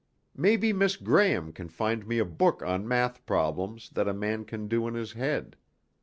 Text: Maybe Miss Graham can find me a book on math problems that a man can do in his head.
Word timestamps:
Maybe 0.35 0.73
Miss 0.73 0.95
Graham 0.95 1.53
can 1.53 1.67
find 1.69 2.07
me 2.07 2.17
a 2.17 2.25
book 2.25 2.63
on 2.63 2.87
math 2.87 3.23
problems 3.27 3.91
that 3.91 4.07
a 4.07 4.15
man 4.15 4.45
can 4.45 4.67
do 4.67 4.87
in 4.87 4.95
his 4.95 5.11
head. 5.11 5.57